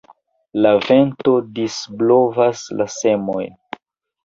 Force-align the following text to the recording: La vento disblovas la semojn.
La 0.65 0.71
vento 0.85 1.33
disblovas 1.59 2.65
la 2.81 2.91
semojn. 2.97 3.57